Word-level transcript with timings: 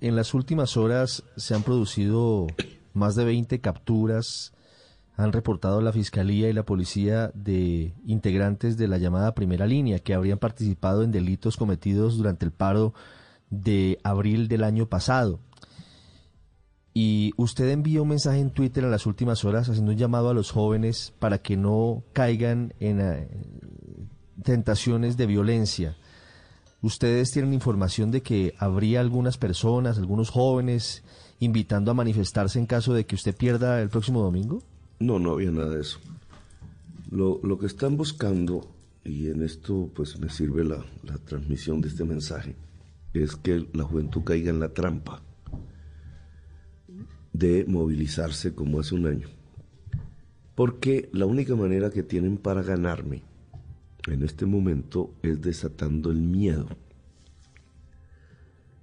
en 0.00 0.16
las 0.16 0.34
últimas 0.34 0.76
horas 0.76 1.24
se 1.36 1.54
han 1.54 1.62
producido 1.62 2.46
más 2.94 3.14
de 3.14 3.24
20 3.24 3.60
capturas, 3.60 4.52
han 5.16 5.32
reportado 5.32 5.80
la 5.80 5.92
Fiscalía 5.92 6.48
y 6.48 6.52
la 6.52 6.64
Policía 6.64 7.32
de 7.34 7.92
integrantes 8.06 8.76
de 8.76 8.86
la 8.86 8.98
llamada 8.98 9.34
primera 9.34 9.66
línea 9.66 9.98
que 9.98 10.14
habrían 10.14 10.38
participado 10.38 11.02
en 11.02 11.10
delitos 11.10 11.56
cometidos 11.56 12.16
durante 12.16 12.44
el 12.44 12.52
paro 12.52 12.94
de 13.50 13.98
abril 14.04 14.46
del 14.46 14.62
año 14.62 14.86
pasado. 14.86 15.40
Y 16.94 17.32
usted 17.36 17.68
envió 17.70 18.02
un 18.02 18.10
mensaje 18.10 18.38
en 18.38 18.50
Twitter 18.50 18.84
en 18.84 18.90
las 18.90 19.06
últimas 19.06 19.44
horas 19.44 19.68
haciendo 19.68 19.92
un 19.92 19.98
llamado 19.98 20.30
a 20.30 20.34
los 20.34 20.50
jóvenes 20.50 21.12
para 21.18 21.38
que 21.38 21.56
no 21.56 22.04
caigan 22.12 22.74
en 22.80 23.00
eh, 23.00 23.28
tentaciones 24.42 25.16
de 25.16 25.26
violencia. 25.26 25.96
¿Ustedes 26.80 27.32
tienen 27.32 27.54
información 27.54 28.12
de 28.12 28.22
que 28.22 28.54
habría 28.58 29.00
algunas 29.00 29.36
personas, 29.36 29.98
algunos 29.98 30.30
jóvenes, 30.30 31.02
invitando 31.40 31.90
a 31.90 31.94
manifestarse 31.94 32.60
en 32.60 32.66
caso 32.66 32.94
de 32.94 33.04
que 33.04 33.16
usted 33.16 33.34
pierda 33.34 33.82
el 33.82 33.88
próximo 33.88 34.22
domingo? 34.22 34.62
No, 35.00 35.18
no 35.18 35.32
había 35.32 35.50
nada 35.50 35.70
de 35.70 35.80
eso. 35.80 35.98
Lo, 37.10 37.40
lo 37.42 37.58
que 37.58 37.66
están 37.66 37.96
buscando, 37.96 38.68
y 39.04 39.26
en 39.28 39.42
esto 39.42 39.90
pues 39.94 40.20
me 40.20 40.30
sirve 40.30 40.64
la, 40.64 40.84
la 41.02 41.18
transmisión 41.18 41.80
de 41.80 41.88
este 41.88 42.04
mensaje, 42.04 42.54
es 43.12 43.34
que 43.34 43.66
la 43.72 43.82
juventud 43.82 44.22
caiga 44.22 44.50
en 44.50 44.60
la 44.60 44.68
trampa 44.68 45.20
de 47.32 47.64
movilizarse 47.66 48.54
como 48.54 48.78
hace 48.78 48.94
un 48.94 49.06
año. 49.06 49.28
Porque 50.54 51.08
la 51.12 51.26
única 51.26 51.56
manera 51.56 51.90
que 51.90 52.04
tienen 52.04 52.36
para 52.36 52.62
ganarme 52.62 53.22
en 54.10 54.22
este 54.22 54.46
momento 54.46 55.14
es 55.22 55.40
desatando 55.40 56.10
el 56.10 56.20
miedo. 56.20 56.68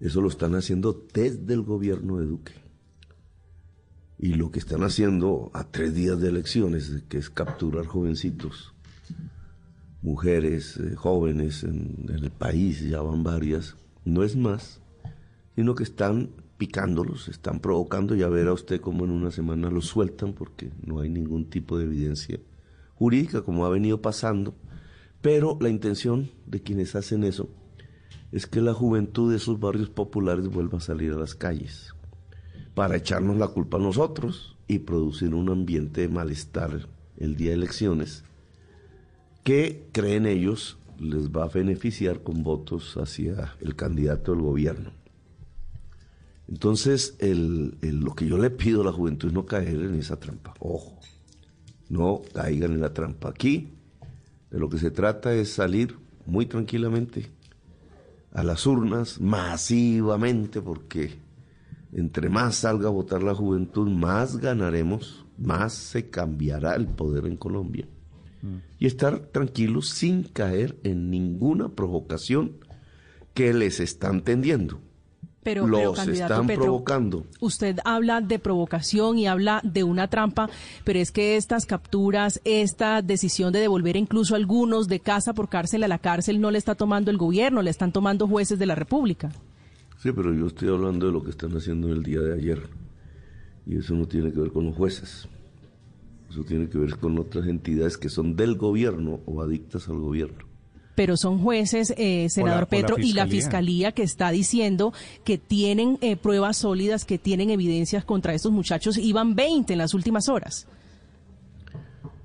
Eso 0.00 0.20
lo 0.20 0.28
están 0.28 0.54
haciendo 0.54 1.06
desde 1.12 1.54
el 1.54 1.62
gobierno 1.62 2.18
de 2.18 2.26
Duque. 2.26 2.52
Y 4.18 4.34
lo 4.34 4.50
que 4.50 4.58
están 4.58 4.82
haciendo 4.82 5.50
a 5.54 5.64
tres 5.64 5.94
días 5.94 6.20
de 6.20 6.28
elecciones, 6.28 7.02
que 7.08 7.18
es 7.18 7.30
capturar 7.30 7.86
jovencitos, 7.86 8.74
mujeres, 10.00 10.76
eh, 10.76 10.94
jóvenes 10.96 11.64
en, 11.64 12.06
en 12.08 12.24
el 12.24 12.30
país, 12.30 12.80
ya 12.80 13.00
van 13.00 13.22
varias, 13.22 13.76
no 14.04 14.22
es 14.22 14.36
más, 14.36 14.80
sino 15.54 15.74
que 15.74 15.84
están 15.84 16.30
picándolos, 16.58 17.28
están 17.28 17.60
provocando, 17.60 18.14
ya 18.14 18.28
verá 18.28 18.52
usted 18.52 18.80
cómo 18.80 19.04
en 19.04 19.10
una 19.10 19.30
semana 19.30 19.70
los 19.70 19.86
sueltan 19.86 20.32
porque 20.32 20.70
no 20.86 21.00
hay 21.00 21.08
ningún 21.08 21.50
tipo 21.50 21.76
de 21.76 21.84
evidencia 21.84 22.38
jurídica 22.94 23.42
como 23.42 23.66
ha 23.66 23.68
venido 23.68 24.00
pasando 24.00 24.54
pero 25.22 25.56
la 25.60 25.68
intención 25.68 26.30
de 26.46 26.60
quienes 26.60 26.94
hacen 26.94 27.24
eso 27.24 27.48
es 28.32 28.46
que 28.46 28.60
la 28.60 28.74
juventud 28.74 29.30
de 29.30 29.36
esos 29.36 29.60
barrios 29.60 29.88
populares 29.88 30.48
vuelva 30.48 30.78
a 30.78 30.82
salir 30.82 31.12
a 31.12 31.18
las 31.18 31.34
calles 31.34 31.94
para 32.74 32.96
echarnos 32.96 33.36
la 33.36 33.48
culpa 33.48 33.76
a 33.76 33.80
nosotros 33.80 34.56
y 34.66 34.80
producir 34.80 35.34
un 35.34 35.48
ambiente 35.48 36.02
de 36.02 36.08
malestar 36.08 36.88
el 37.16 37.36
día 37.36 37.50
de 37.50 37.56
elecciones 37.56 38.24
que 39.44 39.88
creen 39.92 40.26
ellos 40.26 40.78
les 40.98 41.30
va 41.30 41.44
a 41.44 41.48
beneficiar 41.48 42.22
con 42.22 42.42
votos 42.42 42.96
hacia 42.96 43.56
el 43.60 43.74
candidato 43.74 44.32
del 44.32 44.42
gobierno. 44.42 44.92
Entonces, 46.48 47.16
lo 47.20 48.14
que 48.14 48.26
yo 48.26 48.38
le 48.38 48.50
pido 48.50 48.82
a 48.82 48.84
la 48.84 48.92
juventud 48.92 49.28
es 49.28 49.34
no 49.34 49.46
caer 49.46 49.80
en 49.80 49.94
esa 49.94 50.18
trampa. 50.20 50.54
Ojo, 50.60 50.98
no 51.88 52.22
caigan 52.32 52.72
en 52.72 52.80
la 52.80 52.92
trampa. 52.92 53.30
Aquí 53.30 53.72
de 54.52 54.60
lo 54.60 54.68
que 54.68 54.78
se 54.78 54.90
trata 54.90 55.34
es 55.34 55.52
salir 55.52 55.96
muy 56.26 56.46
tranquilamente 56.46 57.30
a 58.32 58.44
las 58.44 58.66
urnas 58.66 59.20
masivamente 59.20 60.60
porque 60.60 61.18
entre 61.92 62.28
más 62.28 62.56
salga 62.56 62.88
a 62.88 62.92
votar 62.92 63.22
la 63.22 63.34
juventud, 63.34 63.88
más 63.88 64.38
ganaremos, 64.38 65.26
más 65.38 65.74
se 65.74 66.08
cambiará 66.08 66.74
el 66.74 66.86
poder 66.86 67.26
en 67.26 67.36
Colombia. 67.36 67.86
Mm. 68.40 68.56
Y 68.78 68.86
estar 68.86 69.18
tranquilos 69.26 69.90
sin 69.90 70.22
caer 70.22 70.78
en 70.84 71.10
ninguna 71.10 71.70
provocación 71.70 72.52
que 73.34 73.52
les 73.52 73.80
están 73.80 74.22
tendiendo 74.22 74.80
pero, 75.42 75.66
los 75.66 75.98
están 76.06 76.46
provocando. 76.46 77.26
Usted 77.40 77.78
habla 77.84 78.20
de 78.20 78.38
provocación 78.38 79.18
y 79.18 79.26
habla 79.26 79.60
de 79.64 79.82
una 79.84 80.08
trampa, 80.08 80.48
pero 80.84 80.98
es 80.98 81.10
que 81.10 81.36
estas 81.36 81.66
capturas, 81.66 82.40
esta 82.44 83.02
decisión 83.02 83.52
de 83.52 83.60
devolver 83.60 83.96
incluso 83.96 84.34
algunos 84.34 84.88
de 84.88 85.00
casa 85.00 85.34
por 85.34 85.48
cárcel 85.48 85.82
a 85.84 85.88
la 85.88 85.98
cárcel 85.98 86.40
no 86.40 86.50
le 86.50 86.58
está 86.58 86.74
tomando 86.74 87.10
el 87.10 87.18
gobierno, 87.18 87.62
le 87.62 87.70
están 87.70 87.92
tomando 87.92 88.28
jueces 88.28 88.58
de 88.58 88.66
la 88.66 88.74
República. 88.74 89.32
Sí, 89.98 90.12
pero 90.12 90.32
yo 90.32 90.46
estoy 90.46 90.68
hablando 90.68 91.06
de 91.06 91.12
lo 91.12 91.22
que 91.22 91.30
están 91.30 91.56
haciendo 91.56 91.88
el 91.92 92.02
día 92.02 92.20
de 92.20 92.34
ayer. 92.34 92.68
Y 93.66 93.78
eso 93.78 93.94
no 93.94 94.06
tiene 94.06 94.32
que 94.32 94.40
ver 94.40 94.50
con 94.50 94.66
los 94.66 94.76
jueces. 94.76 95.28
Eso 96.28 96.42
tiene 96.44 96.68
que 96.68 96.78
ver 96.78 96.98
con 96.98 97.18
otras 97.18 97.46
entidades 97.46 97.96
que 97.96 98.08
son 98.08 98.34
del 98.34 98.56
gobierno 98.56 99.20
o 99.26 99.42
adictas 99.42 99.88
al 99.88 100.00
gobierno 100.00 100.51
pero 100.94 101.16
son 101.16 101.38
jueces, 101.38 101.94
eh, 101.96 102.28
senador 102.28 102.68
Petro, 102.68 102.96
y 102.98 103.12
la 103.12 103.26
fiscalía 103.26 103.92
que 103.92 104.02
está 104.02 104.30
diciendo 104.30 104.92
que 105.24 105.38
tienen 105.38 105.98
eh, 106.00 106.16
pruebas 106.16 106.58
sólidas, 106.58 107.04
que 107.04 107.18
tienen 107.18 107.50
evidencias 107.50 108.04
contra 108.04 108.34
estos 108.34 108.52
muchachos. 108.52 108.98
Iban 108.98 109.34
20 109.34 109.72
en 109.72 109.78
las 109.78 109.94
últimas 109.94 110.28
horas. 110.28 110.66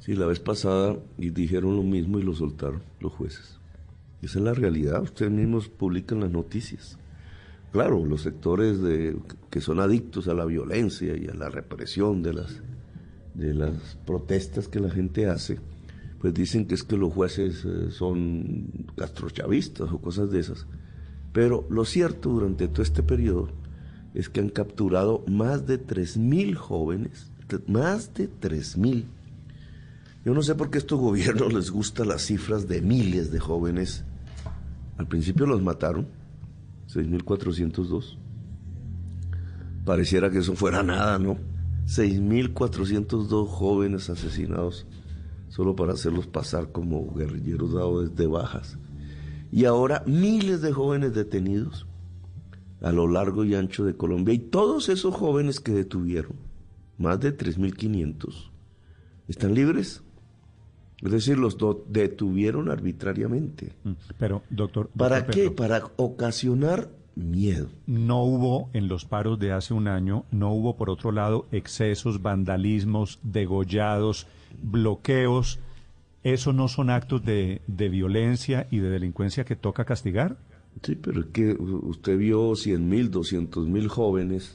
Sí, 0.00 0.14
la 0.14 0.26
vez 0.26 0.40
pasada 0.40 0.96
y 1.18 1.30
dijeron 1.30 1.76
lo 1.76 1.82
mismo 1.82 2.18
y 2.18 2.22
lo 2.22 2.34
soltaron 2.34 2.82
los 3.00 3.12
jueces. 3.12 3.58
Esa 4.22 4.38
es 4.38 4.44
la 4.44 4.54
realidad. 4.54 5.02
Ustedes 5.02 5.30
mismos 5.30 5.68
publican 5.68 6.20
las 6.20 6.30
noticias. 6.30 6.98
Claro, 7.72 8.04
los 8.04 8.22
sectores 8.22 8.80
de, 8.80 9.16
que 9.50 9.60
son 9.60 9.78
adictos 9.78 10.26
a 10.26 10.34
la 10.34 10.46
violencia 10.46 11.14
y 11.16 11.28
a 11.28 11.34
la 11.34 11.50
represión 11.50 12.22
de 12.22 12.32
las, 12.32 12.62
de 13.34 13.54
las 13.54 13.98
protestas 14.06 14.66
que 14.66 14.80
la 14.80 14.90
gente 14.90 15.26
hace 15.26 15.58
pues 16.20 16.34
dicen 16.34 16.66
que 16.66 16.74
es 16.74 16.82
que 16.82 16.96
los 16.96 17.12
jueces 17.12 17.64
eh, 17.64 17.90
son 17.90 18.86
castrochavistas 18.96 19.90
o 19.92 20.00
cosas 20.00 20.30
de 20.30 20.40
esas. 20.40 20.66
Pero 21.32 21.66
lo 21.70 21.84
cierto 21.84 22.30
durante 22.30 22.66
todo 22.68 22.82
este 22.82 23.02
periodo 23.02 23.48
es 24.14 24.28
que 24.28 24.40
han 24.40 24.48
capturado 24.48 25.24
más 25.28 25.66
de 25.66 25.84
3.000 25.84 26.54
jóvenes, 26.54 27.30
más 27.66 28.14
de 28.14 28.28
3.000. 28.28 29.04
Yo 30.24 30.34
no 30.34 30.42
sé 30.42 30.54
por 30.56 30.70
qué 30.70 30.78
a 30.78 30.80
estos 30.80 30.98
gobiernos 30.98 31.52
les 31.54 31.70
gustan 31.70 32.08
las 32.08 32.22
cifras 32.22 32.66
de 32.66 32.80
miles 32.82 33.30
de 33.30 33.38
jóvenes. 33.38 34.04
Al 34.96 35.06
principio 35.06 35.46
los 35.46 35.62
mataron, 35.62 36.08
6.402. 36.92 38.16
Pareciera 39.84 40.30
que 40.30 40.38
eso 40.38 40.54
fuera 40.54 40.82
nada, 40.82 41.18
¿no? 41.18 41.38
6.402 41.86 43.46
jóvenes 43.46 44.10
asesinados 44.10 44.86
solo 45.48 45.74
para 45.76 45.92
hacerlos 45.92 46.26
pasar 46.26 46.72
como 46.72 47.14
guerrilleros 47.14 47.72
dados 47.72 48.14
de 48.14 48.26
bajas. 48.26 48.78
Y 49.50 49.64
ahora 49.64 50.02
miles 50.06 50.60
de 50.60 50.72
jóvenes 50.72 51.14
detenidos 51.14 51.86
a 52.80 52.92
lo 52.92 53.08
largo 53.08 53.44
y 53.44 53.54
ancho 53.54 53.84
de 53.84 53.96
Colombia. 53.96 54.34
Y 54.34 54.38
todos 54.38 54.88
esos 54.88 55.14
jóvenes 55.14 55.60
que 55.60 55.72
detuvieron, 55.72 56.36
más 56.96 57.20
de 57.20 57.36
3.500, 57.36 58.50
están 59.28 59.54
libres. 59.54 60.02
Es 61.02 61.12
decir, 61.12 61.38
los 61.38 61.56
detuvieron 61.86 62.70
arbitrariamente. 62.70 63.72
Mm, 63.84 63.92
pero, 64.18 64.42
doctor. 64.50 64.90
¿Para 64.96 65.26
qué? 65.26 65.50
Para 65.50 65.82
ocasionar 65.96 66.90
miedo. 67.18 67.68
No 67.86 68.22
hubo 68.22 68.70
en 68.72 68.88
los 68.88 69.04
paros 69.04 69.38
de 69.38 69.52
hace 69.52 69.74
un 69.74 69.88
año, 69.88 70.24
no 70.30 70.52
hubo 70.52 70.76
por 70.76 70.88
otro 70.88 71.12
lado 71.12 71.46
excesos, 71.52 72.22
vandalismos, 72.22 73.18
degollados, 73.22 74.26
bloqueos, 74.62 75.58
¿eso 76.22 76.52
no 76.52 76.68
son 76.68 76.90
actos 76.90 77.24
de, 77.24 77.60
violencia 77.66 78.66
y 78.70 78.78
de 78.78 78.90
delincuencia 78.90 79.44
que 79.44 79.56
toca 79.56 79.84
castigar? 79.84 80.36
Sí, 80.82 80.94
pero 80.94 81.20
es 81.22 81.26
que 81.26 81.52
usted 81.52 82.16
vio 82.16 82.54
100 82.54 82.88
mil, 82.88 83.10
200 83.10 83.66
mil 83.66 83.88
jóvenes, 83.88 84.54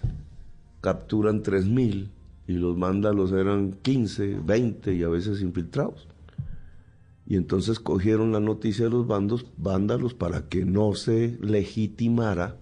capturan 0.81 1.43
3 1.43 1.65
mil 1.65 2.09
y 2.47 2.53
los 2.53 2.77
mándalos 2.77 3.31
eran 3.33 3.73
15, 3.81 4.39
20 4.45 4.93
y 4.93 5.03
a 5.03 5.09
veces 5.09 5.41
infiltrados. 5.41 6.07
Y 7.25 7.37
entonces 7.37 7.79
cogieron 7.79 8.31
la 8.31 8.39
noticia 8.39 8.85
de 8.85 8.91
los 8.91 9.07
bandos, 9.07 9.45
vándalos 9.57 10.13
para 10.13 10.49
que 10.49 10.65
no 10.65 10.93
se 10.93 11.37
legitimara 11.41 12.57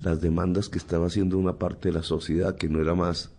las 0.00 0.20
demandas 0.20 0.68
que 0.68 0.78
estaba 0.78 1.06
haciendo 1.06 1.38
una 1.38 1.58
parte 1.58 1.88
de 1.88 1.94
la 1.94 2.02
sociedad, 2.02 2.56
que 2.56 2.68
no 2.68 2.80
era 2.80 2.94
más 2.94 3.34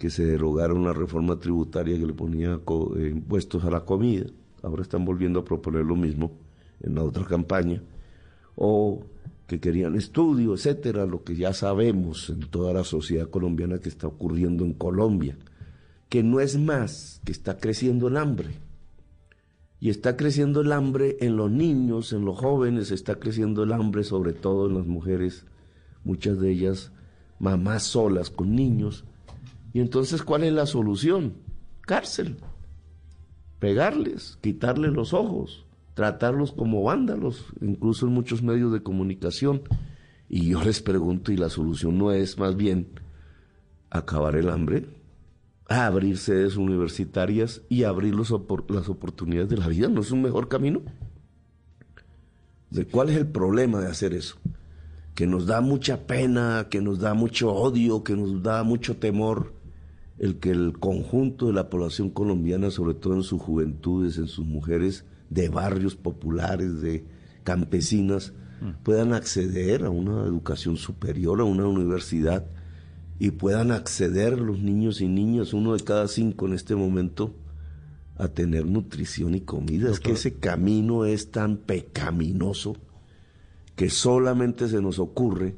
que 0.00 0.08
se 0.08 0.24
derogara 0.24 0.72
una 0.72 0.94
reforma 0.94 1.38
tributaria 1.38 1.98
que 1.98 2.06
le 2.06 2.14
ponía 2.14 2.58
eh, 2.96 3.08
impuestos 3.10 3.62
a 3.64 3.70
la 3.70 3.84
comida. 3.84 4.24
Ahora 4.62 4.80
están 4.80 5.04
volviendo 5.04 5.40
a 5.40 5.44
proponer 5.44 5.84
lo 5.84 5.94
mismo 5.94 6.32
en 6.80 6.94
la 6.94 7.04
otra 7.04 7.26
campaña. 7.26 7.82
O 8.56 9.04
que 9.46 9.60
querían 9.60 9.96
estudio, 9.96 10.54
etcétera, 10.54 11.04
lo 11.04 11.22
que 11.22 11.36
ya 11.36 11.52
sabemos 11.52 12.30
en 12.30 12.40
toda 12.48 12.72
la 12.72 12.82
sociedad 12.82 13.28
colombiana 13.28 13.78
que 13.78 13.90
está 13.90 14.06
ocurriendo 14.06 14.64
en 14.64 14.72
Colombia, 14.72 15.36
que 16.08 16.22
no 16.22 16.40
es 16.40 16.58
más 16.58 17.20
que 17.24 17.32
está 17.32 17.58
creciendo 17.58 18.08
el 18.08 18.16
hambre. 18.16 18.54
Y 19.80 19.88
está 19.88 20.16
creciendo 20.16 20.60
el 20.60 20.72
hambre 20.72 21.16
en 21.20 21.36
los 21.36 21.50
niños, 21.50 22.12
en 22.12 22.24
los 22.24 22.38
jóvenes, 22.38 22.90
está 22.90 23.16
creciendo 23.16 23.62
el 23.62 23.72
hambre 23.72 24.04
sobre 24.04 24.34
todo 24.34 24.68
en 24.68 24.74
las 24.74 24.86
mujeres 24.86 25.46
muchas 26.04 26.38
de 26.40 26.50
ellas 26.50 26.92
mamás 27.38 27.82
solas 27.84 28.30
con 28.30 28.54
niños. 28.54 29.04
Y 29.72 29.80
entonces, 29.80 30.22
¿cuál 30.22 30.44
es 30.44 30.52
la 30.52 30.66
solución? 30.66 31.34
Cárcel. 31.82 32.36
Pegarles, 33.58 34.38
quitarles 34.40 34.92
los 34.92 35.12
ojos, 35.12 35.66
tratarlos 35.94 36.52
como 36.52 36.82
vándalos, 36.82 37.46
incluso 37.60 38.06
en 38.06 38.12
muchos 38.12 38.42
medios 38.42 38.72
de 38.72 38.82
comunicación. 38.82 39.62
Y 40.28 40.50
yo 40.50 40.62
les 40.62 40.80
pregunto, 40.80 41.32
¿y 41.32 41.36
la 41.36 41.50
solución 41.50 41.98
no 41.98 42.12
es 42.12 42.38
más 42.38 42.56
bien 42.56 42.88
acabar 43.90 44.36
el 44.36 44.48
hambre? 44.48 44.86
Abrir 45.70 46.18
sedes 46.18 46.56
universitarias 46.56 47.62
y 47.68 47.84
abrir 47.84 48.14
las 48.14 48.32
oportunidades 48.32 49.48
de 49.48 49.56
la 49.56 49.68
vida. 49.68 49.88
¿No 49.88 50.00
es 50.00 50.10
un 50.10 50.20
mejor 50.20 50.48
camino? 50.48 50.82
¿De 52.70 52.86
cuál 52.86 53.10
es 53.10 53.16
el 53.16 53.28
problema 53.28 53.80
de 53.80 53.86
hacer 53.86 54.12
eso? 54.12 54.36
Que 55.14 55.28
nos 55.28 55.46
da 55.46 55.60
mucha 55.60 56.06
pena, 56.06 56.66
que 56.70 56.80
nos 56.80 56.98
da 56.98 57.14
mucho 57.14 57.52
odio, 57.52 58.02
que 58.02 58.16
nos 58.16 58.42
da 58.42 58.64
mucho 58.64 58.96
temor 58.96 59.54
el 60.18 60.38
que 60.38 60.50
el 60.50 60.78
conjunto 60.78 61.46
de 61.46 61.52
la 61.52 61.70
población 61.70 62.10
colombiana, 62.10 62.70
sobre 62.70 62.94
todo 62.94 63.14
en 63.14 63.22
sus 63.22 63.40
juventudes, 63.40 64.18
en 64.18 64.26
sus 64.26 64.44
mujeres 64.44 65.04
de 65.30 65.48
barrios 65.48 65.94
populares, 65.94 66.80
de 66.80 67.04
campesinas, 67.44 68.32
mm. 68.60 68.82
puedan 68.82 69.12
acceder 69.14 69.84
a 69.84 69.90
una 69.90 70.24
educación 70.24 70.76
superior, 70.76 71.40
a 71.40 71.44
una 71.44 71.66
universidad 71.66 72.44
y 73.20 73.32
puedan 73.32 73.70
acceder 73.70 74.40
los 74.40 74.60
niños 74.60 75.02
y 75.02 75.06
niñas, 75.06 75.52
uno 75.52 75.76
de 75.76 75.84
cada 75.84 76.08
cinco 76.08 76.46
en 76.46 76.54
este 76.54 76.74
momento, 76.74 77.36
a 78.16 78.28
tener 78.28 78.64
nutrición 78.64 79.34
y 79.34 79.42
comida. 79.42 79.90
Es 79.90 80.00
que 80.00 80.12
ese 80.12 80.38
camino 80.38 81.04
es 81.04 81.30
tan 81.30 81.58
pecaminoso 81.58 82.78
que 83.76 83.90
solamente 83.90 84.68
se 84.68 84.80
nos 84.80 84.98
ocurre 84.98 85.56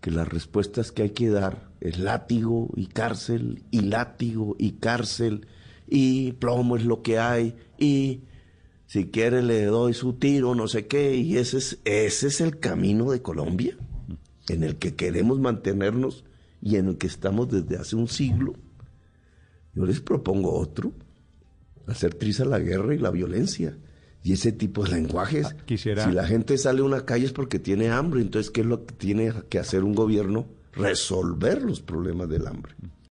que 0.00 0.10
las 0.10 0.26
respuestas 0.26 0.90
que 0.90 1.02
hay 1.02 1.10
que 1.10 1.30
dar 1.30 1.70
es 1.80 2.00
látigo 2.00 2.70
y 2.74 2.86
cárcel, 2.86 3.62
y 3.70 3.82
látigo 3.82 4.56
y 4.58 4.72
cárcel, 4.72 5.46
y 5.86 6.32
plomo 6.32 6.76
es 6.76 6.84
lo 6.84 7.02
que 7.02 7.20
hay, 7.20 7.54
y 7.78 8.22
si 8.86 9.06
quiere 9.06 9.40
le 9.40 9.66
doy 9.66 9.94
su 9.94 10.14
tiro, 10.14 10.56
no 10.56 10.66
sé 10.66 10.88
qué, 10.88 11.14
y 11.14 11.36
ese 11.36 11.58
es, 11.58 11.78
ese 11.84 12.26
es 12.26 12.40
el 12.40 12.58
camino 12.58 13.12
de 13.12 13.22
Colombia, 13.22 13.78
en 14.48 14.64
el 14.64 14.76
que 14.76 14.96
queremos 14.96 15.38
mantenernos 15.38 16.24
y 16.64 16.76
en 16.76 16.88
el 16.88 16.96
que 16.96 17.06
estamos 17.06 17.50
desde 17.50 17.76
hace 17.76 17.94
un 17.94 18.08
siglo, 18.08 18.54
yo 19.74 19.84
les 19.84 20.00
propongo 20.00 20.58
otro, 20.58 20.92
hacer 21.86 22.14
triza 22.14 22.46
la 22.46 22.58
guerra 22.58 22.94
y 22.94 22.98
la 22.98 23.10
violencia. 23.10 23.76
Y 24.22 24.32
ese 24.32 24.50
tipo 24.50 24.82
de 24.84 24.92
lenguajes. 24.92 25.44
Ah, 25.44 25.56
si 25.68 26.10
la 26.10 26.26
gente 26.26 26.56
sale 26.56 26.80
a 26.80 26.84
una 26.84 27.04
calle 27.04 27.26
es 27.26 27.32
porque 27.32 27.58
tiene 27.58 27.90
hambre, 27.90 28.22
entonces, 28.22 28.50
¿qué 28.50 28.62
es 28.62 28.66
lo 28.66 28.86
que 28.86 28.94
tiene 28.94 29.30
que 29.50 29.58
hacer 29.58 29.84
un 29.84 29.94
gobierno? 29.94 30.46
Resolver 30.72 31.62
los 31.62 31.82
problemas 31.82 32.30
del 32.30 32.46
hambre. 32.46 32.74